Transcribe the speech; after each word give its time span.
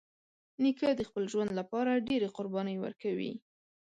نیکه 0.61 0.89
د 0.95 1.01
خپل 1.09 1.23
ژوند 1.31 1.49
له 1.57 1.63
پاره 1.71 1.93
ډېری 2.07 2.29
قربانۍ 2.37 2.77
ورکوي. 2.81 3.33